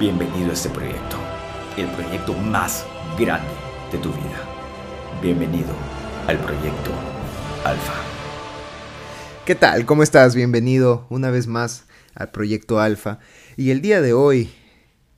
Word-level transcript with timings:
Bienvenido 0.00 0.48
a 0.48 0.54
este 0.54 0.70
proyecto, 0.70 1.18
el 1.76 1.86
proyecto 1.88 2.32
más 2.32 2.86
grande 3.18 3.52
de 3.92 3.98
tu 3.98 4.08
vida. 4.08 4.48
Bienvenido 5.20 5.68
al 6.26 6.38
proyecto 6.38 6.90
Alfa. 7.66 7.92
¿Qué 9.44 9.54
tal? 9.54 9.84
¿Cómo 9.84 10.02
estás? 10.02 10.34
Bienvenido 10.34 11.06
una 11.10 11.30
vez 11.30 11.48
más 11.48 11.84
al 12.14 12.30
proyecto 12.30 12.80
Alfa. 12.80 13.18
Y 13.58 13.72
el 13.72 13.82
día 13.82 14.00
de 14.00 14.14
hoy 14.14 14.50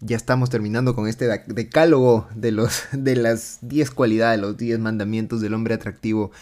ya 0.00 0.16
estamos 0.16 0.50
terminando 0.50 0.96
con 0.96 1.06
este 1.06 1.28
decálogo 1.46 2.26
de, 2.34 2.50
los, 2.50 2.82
de 2.92 3.14
las 3.14 3.58
10 3.60 3.88
cualidades, 3.92 4.40
los 4.40 4.56
10 4.56 4.80
mandamientos 4.80 5.40
del 5.40 5.54
hombre 5.54 5.74
atractivo. 5.74 6.32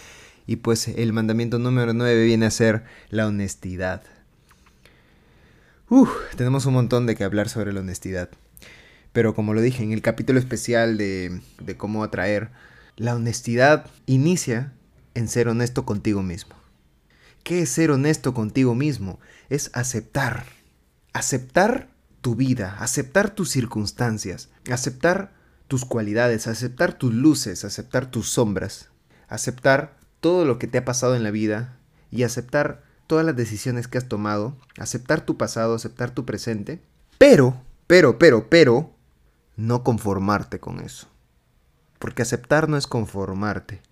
Y 0.47 0.57
pues 0.57 0.89
el 0.89 1.13
mandamiento 1.13 1.59
número 1.59 1.93
9 1.93 2.25
viene 2.25 2.47
a 2.47 2.51
ser 2.51 2.85
la 3.11 3.27
honestidad. 3.27 4.01
Tenemos 6.37 6.67
un 6.67 6.75
montón 6.75 7.07
de 7.07 7.17
que 7.17 7.25
hablar 7.25 7.49
sobre 7.49 7.73
la 7.73 7.81
honestidad. 7.81 8.31
Pero 9.13 9.35
como 9.35 9.55
lo 9.55 9.61
dije 9.61 9.83
en 9.83 9.93
el 9.93 10.03
capítulo 10.03 10.39
especial 10.39 10.97
de, 10.97 11.41
de 11.61 11.77
cómo 11.77 12.05
atraer, 12.05 12.51
la 12.97 13.17
honestidad 13.17 13.87
inicia 14.07 14.73
en 15.15 15.27
ser 15.27 15.49
honesto 15.49 15.85
contigo 15.85 16.23
mismo. 16.23 16.55
¿Qué 17.43 17.63
es 17.63 17.71
ser 17.71 17.91
honesto 17.91 18.35
contigo 18.35 18.77
mismo? 18.77 19.19
Es 19.49 19.71
aceptar. 19.75 20.45
Aceptar 21.13 21.89
tu 22.21 22.37
vida, 22.37 22.77
aceptar 22.79 23.31
tus 23.31 23.51
circunstancias, 23.51 24.49
aceptar 24.71 25.33
tus 25.67 25.85
cualidades, 25.85 26.47
aceptar 26.47 26.93
tus 26.93 27.13
luces, 27.13 27.65
aceptar 27.65 28.11
tus 28.11 28.31
sombras, 28.31 28.91
aceptar 29.29 29.97
todo 30.21 30.45
lo 30.45 30.59
que 30.59 30.69
te 30.69 30.79
ha 30.79 30.85
pasado 30.85 31.17
en 31.17 31.25
la 31.25 31.33
vida 31.33 31.79
y 32.13 32.23
aceptar 32.23 32.85
todas 33.11 33.27
las 33.27 33.35
decisiones 33.35 33.89
que 33.89 33.99
has 33.99 34.07
tomado, 34.07 34.57
aceptar 34.79 35.21
tu 35.27 35.37
pasado, 35.37 35.75
aceptar 35.75 36.13
tu 36.13 36.25
presente, 36.25 36.81
pero, 37.19 37.61
pero, 37.89 38.21
pero, 38.21 38.49
pero, 38.49 38.95
no 39.57 39.83
conformarte 39.83 40.61
con 40.61 40.79
eso. 40.79 41.09
Porque 41.99 42.23
aceptar 42.23 42.69
no 42.69 42.77
es 42.77 42.87
conformarte. 42.87 43.83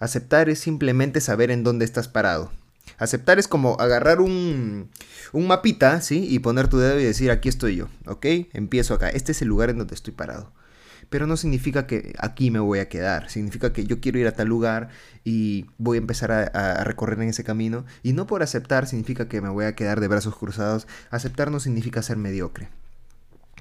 Aceptar 0.00 0.50
es 0.50 0.58
simplemente 0.58 1.22
saber 1.22 1.50
en 1.50 1.64
dónde 1.64 1.86
estás 1.86 2.08
parado. 2.08 2.52
Aceptar 2.98 3.38
es 3.38 3.48
como 3.48 3.80
agarrar 3.80 4.20
un, 4.20 4.90
un 5.32 5.46
mapita, 5.46 6.02
¿sí? 6.02 6.26
Y 6.28 6.40
poner 6.40 6.68
tu 6.68 6.76
dedo 6.76 7.00
y 7.00 7.04
decir, 7.04 7.30
aquí 7.30 7.48
estoy 7.48 7.76
yo, 7.76 7.88
¿ok? 8.04 8.26
Empiezo 8.52 8.92
acá. 8.92 9.08
Este 9.08 9.32
es 9.32 9.40
el 9.40 9.48
lugar 9.48 9.70
en 9.70 9.78
donde 9.78 9.94
estoy 9.94 10.12
parado 10.12 10.52
pero 11.08 11.26
no 11.26 11.36
significa 11.36 11.86
que 11.86 12.14
aquí 12.18 12.50
me 12.50 12.58
voy 12.58 12.78
a 12.78 12.88
quedar, 12.88 13.30
significa 13.30 13.72
que 13.72 13.84
yo 13.84 14.00
quiero 14.00 14.18
ir 14.18 14.26
a 14.26 14.32
tal 14.32 14.48
lugar 14.48 14.88
y 15.24 15.66
voy 15.78 15.96
a 15.96 16.00
empezar 16.00 16.30
a, 16.32 16.84
recorrer 16.84 17.20
en 17.20 17.28
ese 17.28 17.44
camino, 17.44 17.84
y 18.02 18.12
no 18.12 18.26
por 18.26 18.42
aceptar 18.42 18.86
significa 18.86 19.28
que 19.28 19.40
me 19.40 19.48
voy 19.48 19.64
a 19.64 19.74
quedar 19.74 20.00
de 20.00 20.08
brazos 20.08 20.36
cruzados, 20.36 20.86
aceptar 21.10 21.50
no 21.50 21.60
significa 21.60 22.02
ser 22.02 22.16
mediocre. 22.16 22.68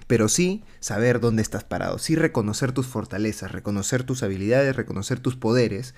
Pero 0.07 0.27
sí 0.27 0.63
saber 0.79 1.19
dónde 1.19 1.41
estás 1.41 1.63
parado, 1.63 1.99
sí 1.99 2.15
reconocer 2.15 2.71
tus 2.71 2.87
fortalezas, 2.87 3.51
reconocer 3.51 4.03
tus 4.03 4.23
habilidades, 4.23 4.75
reconocer 4.75 5.19
tus 5.19 5.35
poderes, 5.35 5.93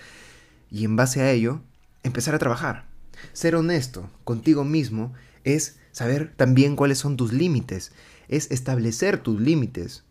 y 0.69 0.85
en 0.85 0.95
base 0.95 1.21
a 1.21 1.31
ello, 1.31 1.61
empezar 2.03 2.35
a 2.35 2.39
trabajar. 2.39 2.85
Ser 3.33 3.55
honesto 3.55 4.09
contigo 4.23 4.63
mismo 4.63 5.13
es 5.43 5.77
saber 5.91 6.33
también 6.35 6.75
cuáles 6.75 6.97
son 6.97 7.17
tus 7.17 7.33
límites, 7.33 7.91
es 8.27 8.49
establecer 8.51 9.17
tus 9.17 9.39
límites, 9.39 10.03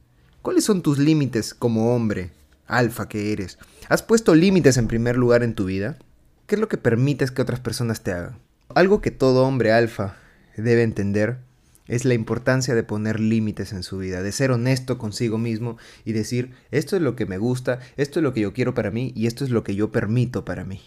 ¿Cuáles 0.42 0.64
son 0.64 0.80
tus 0.80 0.98
límites 0.98 1.52
como 1.52 1.94
hombre, 1.94 2.30
alfa 2.66 3.08
que 3.08 3.30
eres? 3.30 3.58
¿Has 3.90 4.02
puesto 4.02 4.34
límites 4.34 4.78
en 4.78 4.88
primer 4.88 5.18
lugar 5.18 5.42
en 5.42 5.54
tu 5.54 5.66
vida? 5.66 5.98
¿Qué 6.46 6.54
es 6.54 6.60
lo 6.62 6.68
que 6.68 6.78
permites 6.78 7.30
que 7.30 7.42
otras 7.42 7.60
personas 7.60 8.02
te 8.02 8.12
hagan? 8.12 8.38
Algo 8.74 9.02
que 9.02 9.10
todo 9.10 9.44
hombre 9.44 9.70
alfa 9.70 10.16
debe 10.56 10.82
entender 10.82 11.40
es 11.88 12.06
la 12.06 12.14
importancia 12.14 12.74
de 12.74 12.82
poner 12.82 13.20
límites 13.20 13.74
en 13.74 13.82
su 13.82 13.98
vida, 13.98 14.22
de 14.22 14.32
ser 14.32 14.50
honesto 14.50 14.96
consigo 14.96 15.36
mismo 15.36 15.76
y 16.06 16.12
decir, 16.12 16.52
esto 16.70 16.96
es 16.96 17.02
lo 17.02 17.16
que 17.16 17.26
me 17.26 17.36
gusta, 17.36 17.80
esto 17.98 18.20
es 18.20 18.22
lo 18.22 18.32
que 18.32 18.40
yo 18.40 18.54
quiero 18.54 18.72
para 18.72 18.90
mí 18.90 19.12
y 19.14 19.26
esto 19.26 19.44
es 19.44 19.50
lo 19.50 19.62
que 19.62 19.74
yo 19.74 19.92
permito 19.92 20.46
para 20.46 20.64
mí. 20.64 20.80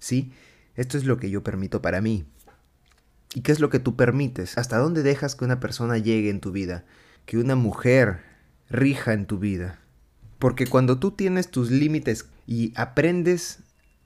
¿Sí? 0.00 0.32
Esto 0.74 0.98
es 0.98 1.04
lo 1.04 1.18
que 1.18 1.30
yo 1.30 1.44
permito 1.44 1.80
para 1.80 2.00
mí. 2.00 2.24
¿Y 3.34 3.42
qué 3.42 3.52
es 3.52 3.60
lo 3.60 3.70
que 3.70 3.78
tú 3.78 3.94
permites? 3.94 4.58
¿Hasta 4.58 4.78
dónde 4.78 5.04
dejas 5.04 5.36
que 5.36 5.44
una 5.44 5.60
persona 5.60 5.96
llegue 5.96 6.28
en 6.28 6.40
tu 6.40 6.50
vida? 6.50 6.84
Que 7.24 7.38
una 7.38 7.54
mujer 7.54 8.35
rija 8.70 9.12
en 9.12 9.26
tu 9.26 9.38
vida. 9.38 9.78
Porque 10.38 10.66
cuando 10.66 10.98
tú 10.98 11.12
tienes 11.12 11.50
tus 11.50 11.70
límites 11.70 12.26
y 12.46 12.72
aprendes 12.76 13.60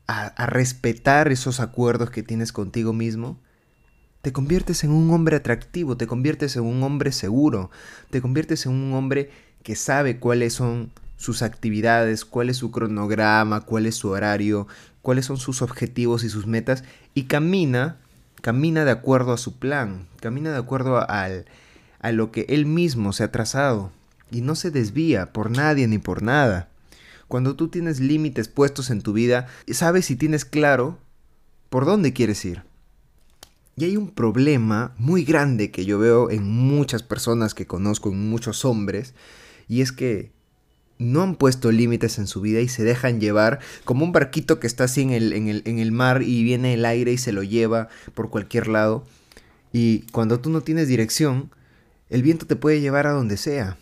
a, 0.06 0.46
respetar 0.46 1.30
esos 1.30 1.60
acuerdos 1.60 2.10
que 2.10 2.22
tienes 2.22 2.52
contigo 2.52 2.92
mismo, 2.92 3.38
te 4.22 4.32
conviertes 4.32 4.84
en 4.84 4.90
un 4.90 5.10
hombre 5.10 5.36
atractivo, 5.36 5.96
te 5.96 6.06
conviertes 6.06 6.56
en 6.56 6.64
un 6.64 6.82
hombre 6.82 7.12
seguro, 7.12 7.70
te 8.10 8.20
conviertes 8.20 8.66
en 8.66 8.72
un 8.72 8.92
hombre 8.94 9.30
que 9.62 9.76
sabe 9.76 10.18
cuáles 10.18 10.54
son 10.54 10.92
sus 11.16 11.42
actividades, 11.42 12.24
cuál 12.24 12.50
es 12.50 12.56
su 12.58 12.70
cronograma, 12.70 13.60
cuál 13.62 13.86
es 13.86 13.94
su 13.94 14.08
horario, 14.08 14.66
cuáles 15.02 15.26
son 15.26 15.36
sus 15.36 15.62
objetivos 15.62 16.24
y 16.24 16.28
sus 16.28 16.46
metas, 16.46 16.84
y 17.14 17.24
camina, 17.24 17.98
camina 18.42 18.84
de 18.84 18.90
acuerdo 18.90 19.32
a 19.32 19.38
su 19.38 19.58
plan, 19.58 20.06
camina 20.20 20.50
de 20.50 20.58
acuerdo 20.58 20.98
a, 20.98 21.28
a 22.00 22.12
lo 22.12 22.30
que 22.32 22.46
él 22.48 22.66
mismo 22.66 23.12
se 23.12 23.24
ha 23.24 23.32
trazado 23.32 23.92
y 24.30 24.40
no 24.40 24.54
se 24.54 24.70
desvía 24.70 25.32
por 25.32 25.50
nadie 25.50 25.86
ni 25.88 25.98
por 25.98 26.22
nada. 26.22 26.68
Cuando 27.28 27.54
tú 27.54 27.68
tienes 27.68 28.00
límites 28.00 28.48
puestos 28.48 28.90
en 28.90 29.02
tu 29.02 29.12
vida, 29.12 29.46
sabes 29.68 30.06
si 30.06 30.16
tienes 30.16 30.44
claro 30.44 30.98
por 31.68 31.84
dónde 31.84 32.12
quieres 32.12 32.44
ir. 32.44 32.62
Y 33.76 33.84
hay 33.84 33.96
un 33.96 34.10
problema 34.10 34.94
muy 34.98 35.24
grande 35.24 35.70
que 35.70 35.84
yo 35.84 35.98
veo 35.98 36.30
en 36.30 36.44
muchas 36.44 37.02
personas 37.02 37.54
que 37.54 37.66
conozco, 37.66 38.10
en 38.10 38.28
muchos 38.28 38.64
hombres, 38.64 39.14
y 39.68 39.80
es 39.80 39.92
que 39.92 40.32
no 40.98 41.22
han 41.22 41.34
puesto 41.34 41.72
límites 41.72 42.18
en 42.18 42.26
su 42.26 42.42
vida 42.42 42.60
y 42.60 42.68
se 42.68 42.84
dejan 42.84 43.20
llevar 43.20 43.60
como 43.84 44.04
un 44.04 44.12
barquito 44.12 44.60
que 44.60 44.66
está 44.66 44.84
así 44.84 45.00
en 45.00 45.10
el, 45.10 45.32
en 45.32 45.48
el, 45.48 45.62
en 45.64 45.78
el 45.78 45.92
mar 45.92 46.22
y 46.22 46.44
viene 46.44 46.74
el 46.74 46.84
aire 46.84 47.12
y 47.12 47.18
se 47.18 47.32
lo 47.32 47.42
lleva 47.42 47.88
por 48.14 48.28
cualquier 48.28 48.68
lado. 48.68 49.06
Y 49.72 50.00
cuando 50.12 50.40
tú 50.40 50.50
no 50.50 50.60
tienes 50.60 50.88
dirección, 50.88 51.50
el 52.10 52.22
viento 52.22 52.46
te 52.46 52.56
puede 52.56 52.80
llevar 52.80 53.06
a 53.06 53.12
donde 53.12 53.36
sea. 53.36 53.78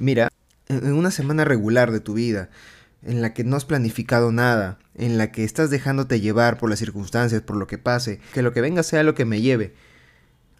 Mira, 0.00 0.28
en 0.68 0.92
una 0.92 1.10
semana 1.10 1.44
regular 1.44 1.90
de 1.90 1.98
tu 1.98 2.14
vida, 2.14 2.50
en 3.02 3.20
la 3.20 3.34
que 3.34 3.42
no 3.42 3.56
has 3.56 3.64
planificado 3.64 4.30
nada, 4.30 4.78
en 4.94 5.18
la 5.18 5.32
que 5.32 5.42
estás 5.42 5.70
dejándote 5.70 6.20
llevar 6.20 6.56
por 6.56 6.70
las 6.70 6.78
circunstancias, 6.78 7.42
por 7.42 7.56
lo 7.56 7.66
que 7.66 7.78
pase, 7.78 8.20
que 8.32 8.42
lo 8.42 8.52
que 8.52 8.60
venga 8.60 8.84
sea 8.84 9.02
lo 9.02 9.16
que 9.16 9.24
me 9.24 9.40
lleve, 9.40 9.74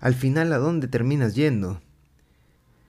al 0.01 0.15
final 0.15 0.53
a 0.53 0.59
dónde 0.59 0.89
terminas 0.89 1.37
yendo? 1.37 1.81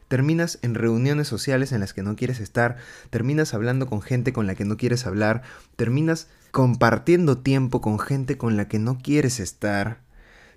Terminas 0.07 0.57
en 0.63 0.73
reuniones 0.73 1.27
sociales 1.27 1.71
en 1.71 1.81
las 1.81 1.93
que 1.93 2.01
no 2.01 2.15
quieres 2.15 2.39
estar, 2.39 2.77
terminas 3.11 3.53
hablando 3.53 3.85
con 3.85 4.01
gente 4.01 4.33
con 4.33 4.47
la 4.47 4.55
que 4.55 4.65
no 4.65 4.75
quieres 4.75 5.05
hablar, 5.05 5.43
terminas 5.75 6.29
compartiendo 6.49 7.37
tiempo 7.37 7.79
con 7.79 7.99
gente 7.99 8.39
con 8.39 8.57
la 8.57 8.67
que 8.67 8.79
no 8.79 8.97
quieres 8.97 9.39
estar, 9.39 10.01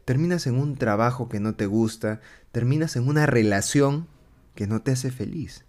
terminas 0.07 0.47
en 0.47 0.59
un 0.59 0.77
trabajo 0.77 1.29
que 1.29 1.39
no 1.39 1.55
te 1.55 1.67
gusta, 1.67 2.23
terminas 2.51 2.97
en 2.97 3.09
una 3.09 3.27
relación 3.27 4.07
que 4.55 4.67
no 4.67 4.81
te 4.81 4.93
hace 4.93 5.11
feliz 5.11 5.67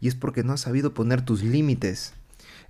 y 0.00 0.08
es 0.08 0.14
porque 0.14 0.42
no 0.42 0.52
has 0.52 0.60
sabido 0.60 0.94
poner 0.94 1.22
tus 1.22 1.42
límites. 1.42 2.14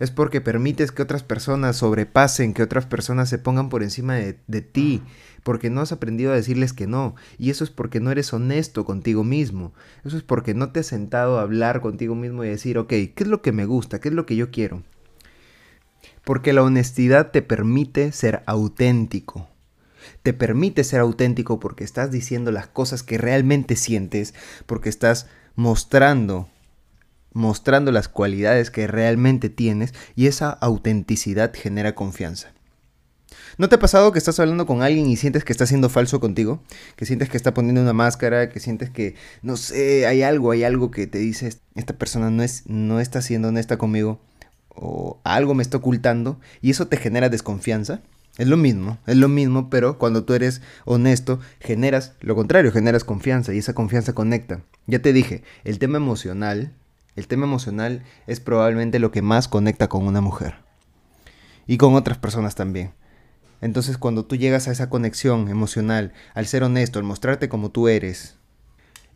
Es 0.00 0.10
porque 0.10 0.40
permites 0.40 0.92
que 0.92 1.02
otras 1.02 1.22
personas 1.22 1.76
sobrepasen, 1.76 2.54
que 2.54 2.62
otras 2.62 2.86
personas 2.86 3.28
se 3.28 3.38
pongan 3.38 3.68
por 3.68 3.82
encima 3.82 4.14
de, 4.14 4.60
ti, 4.62 5.02
porque 5.42 5.68
no 5.68 5.82
has 5.82 5.92
aprendido 5.92 6.32
a 6.32 6.36
decirles 6.36 6.72
que 6.72 6.86
no. 6.86 7.14
Y 7.38 7.50
eso 7.50 7.64
es 7.64 7.70
porque 7.70 8.00
no 8.00 8.10
eres 8.10 8.32
honesto 8.32 8.86
contigo 8.86 9.24
mismo. 9.24 9.74
Eso 10.02 10.16
es 10.16 10.22
porque 10.22 10.54
no 10.54 10.72
te 10.72 10.80
has 10.80 10.86
sentado 10.86 11.38
a 11.38 11.42
hablar 11.42 11.82
contigo 11.82 12.14
mismo 12.14 12.42
y 12.44 12.48
decir, 12.48 12.78
ok, 12.78 12.88
¿qué 12.88 13.14
es 13.18 13.26
lo 13.26 13.42
que 13.42 13.52
me 13.52 13.66
gusta? 13.66 14.00
¿Qué 14.00 14.08
es 14.08 14.14
lo 14.14 14.24
que 14.24 14.36
yo 14.36 14.50
quiero? 14.50 14.82
Porque 16.24 16.54
la 16.54 16.62
honestidad 16.62 17.30
te 17.30 17.42
permite 17.42 18.10
ser 18.12 18.42
auténtico. 18.46 19.48
Te 20.22 20.32
permite 20.32 20.82
ser 20.82 21.00
auténtico 21.00 21.60
porque 21.60 21.84
estás 21.84 22.10
diciendo 22.10 22.52
las 22.52 22.68
cosas 22.68 23.02
que 23.02 23.18
realmente 23.18 23.76
sientes, 23.76 24.32
porque 24.64 24.88
estás 24.88 25.26
mostrando 25.56 26.48
mostrando 27.32 27.92
las 27.92 28.08
cualidades 28.08 28.70
que 28.70 28.86
realmente 28.86 29.48
tienes 29.48 29.94
y 30.16 30.26
esa 30.26 30.50
autenticidad 30.50 31.52
genera 31.54 31.94
confianza. 31.94 32.52
¿No 33.58 33.68
te 33.68 33.76
ha 33.76 33.78
pasado 33.78 34.12
que 34.12 34.18
estás 34.18 34.40
hablando 34.40 34.66
con 34.66 34.82
alguien 34.82 35.06
y 35.06 35.16
sientes 35.16 35.44
que 35.44 35.52
está 35.52 35.66
siendo 35.66 35.88
falso 35.88 36.20
contigo? 36.20 36.62
Que 36.96 37.06
sientes 37.06 37.28
que 37.28 37.36
está 37.36 37.52
poniendo 37.52 37.82
una 37.82 37.92
máscara, 37.92 38.48
que 38.48 38.60
sientes 38.60 38.90
que, 38.90 39.14
no 39.42 39.56
sé, 39.56 40.06
hay 40.06 40.22
algo, 40.22 40.52
hay 40.52 40.64
algo 40.64 40.90
que 40.90 41.06
te 41.06 41.18
dice, 41.18 41.52
esta 41.74 41.94
persona 41.94 42.30
no, 42.30 42.42
es, 42.42 42.66
no 42.66 43.00
está 43.00 43.22
siendo 43.22 43.48
honesta 43.48 43.76
conmigo 43.76 44.20
o 44.70 45.20
algo 45.24 45.54
me 45.54 45.62
está 45.62 45.78
ocultando 45.78 46.40
y 46.60 46.70
eso 46.70 46.88
te 46.88 46.96
genera 46.96 47.28
desconfianza? 47.28 48.00
Es 48.38 48.46
lo 48.46 48.56
mismo, 48.56 48.98
es 49.06 49.16
lo 49.16 49.28
mismo, 49.28 49.68
pero 49.68 49.98
cuando 49.98 50.24
tú 50.24 50.32
eres 50.32 50.62
honesto, 50.86 51.40
generas 51.58 52.14
lo 52.20 52.34
contrario, 52.36 52.72
generas 52.72 53.04
confianza 53.04 53.52
y 53.52 53.58
esa 53.58 53.74
confianza 53.74 54.14
conecta. 54.14 54.62
Ya 54.86 55.00
te 55.00 55.12
dije, 55.12 55.42
el 55.64 55.78
tema 55.78 55.98
emocional 55.98 56.72
el 57.20 57.28
tema 57.28 57.44
emocional 57.44 58.02
es 58.26 58.40
probablemente 58.40 58.98
lo 58.98 59.12
que 59.12 59.22
más 59.22 59.46
conecta 59.46 59.88
con 59.88 60.06
una 60.06 60.20
mujer. 60.20 60.54
Y 61.66 61.76
con 61.76 61.94
otras 61.94 62.18
personas 62.18 62.54
también. 62.54 62.92
Entonces 63.60 63.98
cuando 63.98 64.24
tú 64.24 64.36
llegas 64.36 64.66
a 64.66 64.72
esa 64.72 64.88
conexión 64.88 65.48
emocional, 65.48 66.12
al 66.34 66.46
ser 66.46 66.64
honesto, 66.64 66.98
al 66.98 67.04
mostrarte 67.04 67.48
como 67.48 67.70
tú 67.70 67.88
eres, 67.88 68.36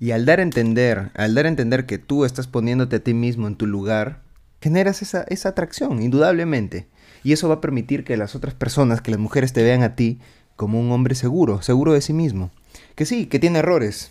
Y 0.01 0.11
al 0.11 0.27
dar 0.27 0.41
a 0.41 0.43
entender, 0.43 1.13
al 1.15 1.35
dar 1.35 1.47
a 1.47 1.49
entender 1.49 1.87
que 1.87 1.99
tú 1.99 2.25
estás 2.25 2.47
poniéndote 2.47 2.97
a 2.97 3.01
ti 3.01 3.15
mismo 3.15 3.47
en 3.47 3.57
tu 3.57 3.67
lugar, 3.67 4.23
generas 4.61 5.03
esa, 5.03 5.23
esa 5.29 5.51
atracción, 5.51 6.03
indudablemente. 6.03 6.89
Y 7.23 7.33
eso 7.33 7.49
va 7.49 7.55
a 7.55 7.61
permitir 7.61 8.05
que 8.05 8.17
las 8.17 8.35
otras 8.35 8.55
personas, 8.55 9.01
que 9.01 9.13
las 9.13 9.21
mujeres 9.21 9.53
te 9.53 9.63
vean 9.63 9.83
a 9.83 9.95
ti 9.95 10.19
como 10.57 10.81
un 10.81 10.91
hombre 10.93 11.15
seguro, 11.15 11.63
seguro 11.63 11.93
de 11.93 12.01
sí 12.01 12.13
mismo. 12.13 12.51
Que 12.97 13.07
sí, 13.07 13.27
que 13.27 13.39
tiene 13.39 13.61
errores, 13.61 14.11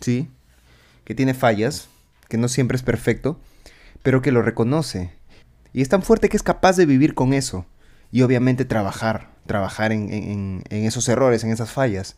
sí, 0.00 0.28
que 1.04 1.14
tiene 1.14 1.32
fallas, 1.32 1.88
que 2.30 2.38
no 2.38 2.48
siempre 2.48 2.76
es 2.76 2.82
perfecto, 2.82 3.38
pero 4.02 4.22
que 4.22 4.32
lo 4.32 4.40
reconoce. 4.40 5.12
Y 5.74 5.82
es 5.82 5.90
tan 5.90 6.02
fuerte 6.02 6.30
que 6.30 6.36
es 6.38 6.42
capaz 6.42 6.76
de 6.76 6.86
vivir 6.86 7.14
con 7.14 7.34
eso. 7.34 7.66
Y 8.10 8.22
obviamente 8.22 8.64
trabajar, 8.64 9.28
trabajar 9.46 9.92
en, 9.92 10.62
esos 10.70 11.08
errores, 11.08 11.44
en 11.44 11.50
esas 11.50 11.70
fallas. 11.70 12.16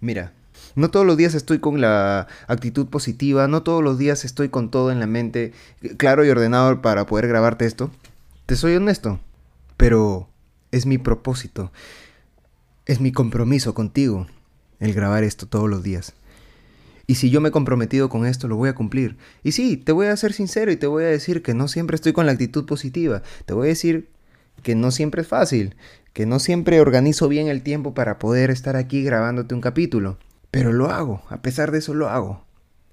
Mira, 0.00 0.32
no 0.74 0.90
todos 0.90 1.06
los 1.06 1.16
días 1.16 1.34
estoy 1.34 1.58
con 1.58 1.80
la 1.80 2.28
actitud 2.46 2.88
positiva, 2.88 3.48
no 3.48 3.62
todos 3.62 3.82
los 3.82 3.98
días 3.98 4.24
estoy 4.24 4.48
con 4.48 4.70
todo 4.70 4.92
en 4.92 5.00
la 5.00 5.06
mente 5.06 5.52
claro 5.96 6.24
y 6.24 6.28
ordenado 6.28 6.82
para 6.82 7.06
poder 7.06 7.26
grabarte 7.26 7.64
esto. 7.64 7.90
Te 8.46 8.56
soy 8.56 8.76
honesto, 8.76 9.18
pero 9.76 10.28
es 10.70 10.86
mi 10.86 10.98
propósito, 10.98 11.72
es 12.86 13.00
mi 13.00 13.12
compromiso 13.12 13.74
contigo 13.74 14.26
el 14.78 14.94
grabar 14.94 15.24
esto 15.24 15.46
todos 15.46 15.70
los 15.70 15.82
días. 15.82 16.14
Y 17.12 17.14
si 17.14 17.28
yo 17.28 17.42
me 17.42 17.50
he 17.50 17.52
comprometido 17.52 18.08
con 18.08 18.24
esto, 18.24 18.48
lo 18.48 18.56
voy 18.56 18.70
a 18.70 18.74
cumplir. 18.74 19.18
Y 19.42 19.52
sí, 19.52 19.76
te 19.76 19.92
voy 19.92 20.06
a 20.06 20.16
ser 20.16 20.32
sincero 20.32 20.72
y 20.72 20.76
te 20.76 20.86
voy 20.86 21.04
a 21.04 21.08
decir 21.08 21.42
que 21.42 21.52
no 21.52 21.68
siempre 21.68 21.94
estoy 21.94 22.14
con 22.14 22.24
la 22.24 22.32
actitud 22.32 22.64
positiva. 22.64 23.22
Te 23.44 23.52
voy 23.52 23.66
a 23.66 23.68
decir 23.68 24.08
que 24.62 24.74
no 24.74 24.90
siempre 24.90 25.20
es 25.20 25.28
fácil, 25.28 25.76
que 26.14 26.24
no 26.24 26.38
siempre 26.38 26.80
organizo 26.80 27.28
bien 27.28 27.48
el 27.48 27.62
tiempo 27.62 27.92
para 27.92 28.18
poder 28.18 28.50
estar 28.50 28.76
aquí 28.76 29.02
grabándote 29.02 29.54
un 29.54 29.60
capítulo. 29.60 30.16
Pero 30.50 30.72
lo 30.72 30.88
hago, 30.88 31.22
a 31.28 31.42
pesar 31.42 31.70
de 31.70 31.80
eso 31.80 31.92
lo 31.92 32.08
hago. 32.08 32.46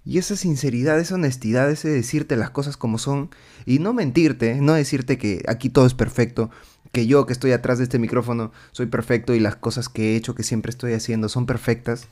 Y 0.03 0.17
esa 0.17 0.35
sinceridad, 0.35 0.99
esa 0.99 1.15
honestidad, 1.15 1.71
ese 1.71 1.87
decirte 1.87 2.35
las 2.35 2.49
cosas 2.49 2.75
como 2.75 2.97
son 2.97 3.29
y 3.65 3.79
no 3.79 3.93
mentirte, 3.93 4.55
no 4.55 4.73
decirte 4.73 5.17
que 5.17 5.43
aquí 5.47 5.69
todo 5.69 5.85
es 5.85 5.93
perfecto, 5.93 6.49
que 6.91 7.07
yo 7.07 7.25
que 7.25 7.31
estoy 7.31 7.53
atrás 7.53 7.77
de 7.77 7.85
este 7.85 7.99
micrófono 7.99 8.51
soy 8.73 8.87
perfecto 8.87 9.33
y 9.33 9.39
las 9.39 9.55
cosas 9.55 9.87
que 9.87 10.11
he 10.11 10.15
hecho, 10.17 10.35
que 10.35 10.43
siempre 10.43 10.71
estoy 10.71 10.91
haciendo 10.91 11.29
son 11.29 11.45
perfectas. 11.45 12.09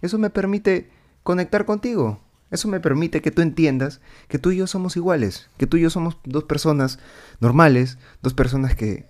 Eso 0.00 0.16
me 0.16 0.30
permite 0.30 0.96
conectar 1.28 1.66
contigo. 1.66 2.22
Eso 2.50 2.68
me 2.68 2.80
permite 2.80 3.20
que 3.20 3.30
tú 3.30 3.42
entiendas 3.42 4.00
que 4.28 4.38
tú 4.38 4.50
y 4.50 4.56
yo 4.56 4.66
somos 4.66 4.96
iguales, 4.96 5.50
que 5.58 5.66
tú 5.66 5.76
y 5.76 5.82
yo 5.82 5.90
somos 5.90 6.16
dos 6.24 6.44
personas 6.44 7.00
normales, 7.38 7.98
dos 8.22 8.32
personas 8.32 8.74
que 8.74 9.06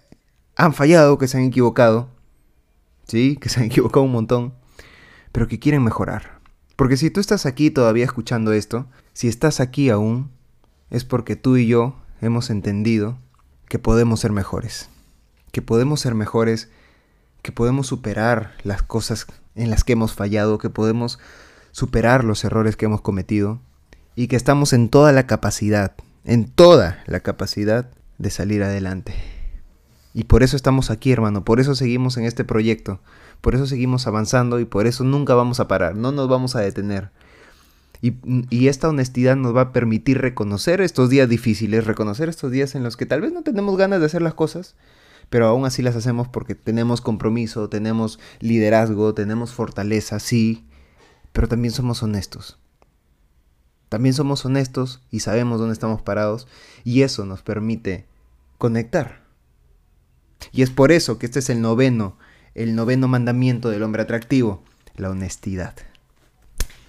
han 0.56 0.74
fallado, 0.74 1.16
que 1.16 1.28
se 1.28 1.38
han 1.38 1.44
equivocado, 1.44 2.08
¿sí? 3.06 3.36
Que 3.36 3.48
se 3.48 3.60
han 3.60 3.66
equivocado 3.70 4.02
un 4.02 4.10
montón, 4.10 4.54
pero 5.30 5.46
que 5.46 5.60
quieren 5.60 5.84
mejorar. 5.84 6.40
Porque 6.74 6.96
si 6.96 7.08
tú 7.08 7.20
estás 7.20 7.46
aquí 7.46 7.70
todavía 7.70 8.04
escuchando 8.04 8.52
esto, 8.52 8.88
si 9.12 9.28
estás 9.28 9.60
aquí 9.60 9.88
aún, 9.88 10.32
es 10.90 11.04
porque 11.04 11.36
tú 11.36 11.56
y 11.56 11.68
yo 11.68 11.94
hemos 12.20 12.50
entendido 12.50 13.16
que 13.68 13.78
podemos 13.78 14.18
ser 14.18 14.32
mejores, 14.32 14.90
que 15.52 15.62
podemos 15.62 16.00
ser 16.00 16.16
mejores, 16.16 16.68
que 17.42 17.52
podemos 17.52 17.86
superar 17.86 18.56
las 18.64 18.82
cosas 18.82 19.28
en 19.54 19.70
las 19.70 19.84
que 19.84 19.92
hemos 19.92 20.14
fallado, 20.14 20.58
que 20.58 20.68
podemos 20.68 21.20
superar 21.72 22.24
los 22.24 22.44
errores 22.44 22.76
que 22.76 22.86
hemos 22.86 23.00
cometido 23.00 23.60
y 24.14 24.28
que 24.28 24.36
estamos 24.36 24.72
en 24.72 24.88
toda 24.88 25.12
la 25.12 25.26
capacidad, 25.26 25.94
en 26.24 26.48
toda 26.48 27.02
la 27.06 27.20
capacidad 27.20 27.90
de 28.18 28.30
salir 28.30 28.62
adelante. 28.62 29.14
Y 30.14 30.24
por 30.24 30.42
eso 30.42 30.56
estamos 30.56 30.90
aquí, 30.90 31.12
hermano, 31.12 31.44
por 31.44 31.60
eso 31.60 31.74
seguimos 31.74 32.16
en 32.16 32.24
este 32.24 32.44
proyecto, 32.44 33.00
por 33.40 33.54
eso 33.54 33.66
seguimos 33.66 34.06
avanzando 34.06 34.58
y 34.58 34.64
por 34.64 34.86
eso 34.86 35.04
nunca 35.04 35.34
vamos 35.34 35.60
a 35.60 35.68
parar, 35.68 35.94
no 35.94 36.10
nos 36.10 36.28
vamos 36.28 36.56
a 36.56 36.60
detener. 36.60 37.10
Y, 38.00 38.14
y, 38.50 38.68
esta 38.68 38.88
honestidad 38.88 39.34
nos 39.34 39.56
va 39.56 39.60
a 39.60 39.72
permitir 39.72 40.18
reconocer 40.18 40.80
estos 40.80 41.10
días 41.10 41.28
difíciles, 41.28 41.84
reconocer 41.84 42.28
estos 42.28 42.52
días 42.52 42.76
en 42.76 42.84
los 42.84 42.96
que 42.96 43.06
tal 43.06 43.20
vez 43.20 43.32
no 43.32 43.42
tenemos 43.42 43.76
ganas 43.76 43.98
de 43.98 44.06
hacer 44.06 44.22
las 44.22 44.34
cosas, 44.34 44.76
pero 45.30 45.46
aún 45.46 45.66
así 45.66 45.82
las 45.82 45.96
hacemos 45.96 46.28
porque 46.28 46.54
tenemos 46.54 47.00
compromiso, 47.00 47.68
tenemos 47.68 48.20
liderazgo, 48.40 49.14
tenemos 49.14 49.52
fortaleza, 49.52 50.20
sí, 50.20 50.67
pero 51.32 51.48
también 51.48 51.72
somos 51.72 52.02
honestos. 52.02 52.58
También 53.88 54.14
somos 54.14 54.44
honestos 54.44 55.00
y 55.10 55.20
sabemos 55.20 55.58
dónde 55.58 55.72
estamos 55.72 56.02
parados 56.02 56.46
y 56.84 57.02
eso 57.02 57.25
nos 57.25 57.42
permite 57.42 58.06
conectar. 58.58 59.22
Y 60.52 60.62
es 60.62 60.70
por 60.70 60.92
eso 60.92 61.19
que 61.19 61.26
este 61.26 61.38
es 61.38 61.50
el 61.50 61.60
noveno, 61.60 62.19
el 62.54 62.75
noveno 62.75 63.08
mandamiento 63.08 63.70
del 63.70 63.82
hombre 63.82 64.02
atractivo, 64.02 64.62
la 64.96 65.10
honestidad. 65.10 65.75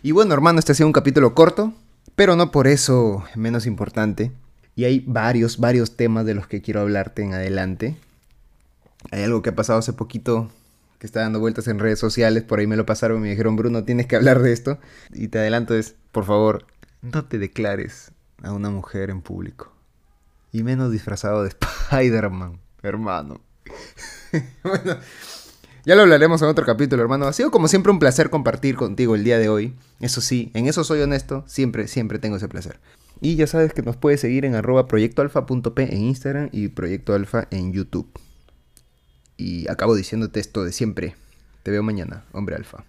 Y 0.04 0.12
bueno, 0.12 0.34
hermano, 0.34 0.60
este 0.60 0.72
ha 0.72 0.76
sido 0.76 0.88
un 0.88 0.94
capítulo 0.94 1.34
corto, 1.34 1.74
pero 2.16 2.36
no 2.36 2.52
por 2.52 2.68
eso 2.68 3.24
menos 3.36 3.66
importante. 3.66 4.32
Y 4.76 4.86
hay 4.86 5.04
varios, 5.06 5.58
varios 5.58 5.96
temas 5.96 6.26
de 6.26 6.34
los 6.34 6.48
que 6.48 6.62
quiero 6.62 6.82
hablarte 6.82 7.22
en 7.22 7.34
adelante. 7.34 7.98
Hay 9.12 9.24
algo 9.24 9.42
que 9.42 9.50
ha 9.50 9.56
pasado 9.56 9.80
hace 9.80 9.94
poquito 9.94 10.50
que 11.00 11.08
está 11.08 11.22
dando 11.22 11.40
vueltas 11.40 11.68
en 11.68 11.80
redes 11.80 11.98
sociales, 11.98 12.44
por 12.44 12.60
ahí 12.60 12.68
me 12.68 12.76
lo 12.76 12.86
pasaron 12.86 13.18
y 13.18 13.22
me 13.22 13.30
dijeron, 13.30 13.56
Bruno, 13.56 13.86
tienes 13.86 14.06
que 14.06 14.18
hablar 14.18 14.42
de 14.42 14.52
esto. 14.52 14.80
Y 15.12 15.30
te 15.30 15.40
adelanto 15.40 15.74
es, 15.74 15.96
por 16.12 16.26
favor, 16.26 16.66
no 17.02 17.26
te 17.26 17.40
declares 17.40 18.12
a 18.44 18.52
una 18.52 18.70
mujer 18.70 19.10
en 19.10 19.22
público. 19.22 19.74
Y 20.52 20.64
menos 20.64 20.92
disfrazado 20.92 21.44
de 21.44 21.50
Spider-Man, 21.92 22.60
hermano. 22.84 23.40
bueno, 24.64 24.98
ya 25.86 25.96
lo 25.96 26.02
hablaremos 26.02 26.42
en 26.42 26.50
otro 26.50 26.66
capítulo, 26.66 27.02
hermano. 27.02 27.28
Ha 27.28 27.34
sido 27.34 27.50
como 27.50 27.70
siempre 27.70 27.94
un 27.94 28.00
placer 28.00 28.30
compartir 28.30 28.76
contigo 28.76 29.16
el 29.16 29.24
día 29.24 29.40
de 29.40 29.48
hoy. 29.48 29.76
Eso 30.02 30.20
sí, 30.20 30.52
en 30.54 30.68
eso 30.68 30.84
soy 30.84 31.00
honesto, 31.00 31.46
siempre, 31.48 31.88
siempre 31.88 32.20
tengo 32.20 32.36
ese 32.36 32.50
placer. 32.50 32.80
Y 33.22 33.36
ya 33.36 33.48
sabes 33.48 33.74
que 33.74 33.84
nos 33.84 33.96
puedes 33.96 34.20
seguir 34.20 34.44
en 34.44 34.56
arroba 34.56 34.88
proyectoalfa.p 34.88 35.96
en 35.96 36.02
Instagram 36.02 36.50
y 36.52 36.68
Proyecto 36.70 37.14
Alfa 37.14 37.48
en 37.52 37.72
YouTube. 37.72 38.10
Y 39.40 39.70
acabo 39.70 39.96
diciéndote 39.96 40.42
esto 40.42 40.66
de 40.66 40.74
siempre. 40.74 41.16
Te 41.64 41.72
veo 41.72 41.82
mañana, 41.82 42.26
hombre 42.34 42.58
alfa. 42.58 42.84